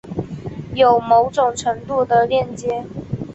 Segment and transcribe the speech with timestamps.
[0.73, 2.83] 有某种程度的链接